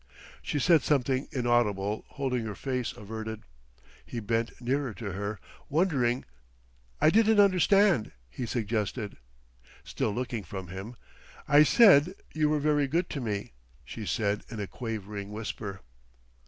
[0.41, 3.43] She said something inaudible, holding her face averted.
[4.03, 5.39] He bent nearer to her,
[5.69, 6.25] wondering.
[6.99, 9.17] "I didn't understand," he suggested.
[9.83, 10.95] Still looking from him,
[11.47, 13.53] "I said you were very good to me,"
[13.85, 15.81] she said in a quavering whisper.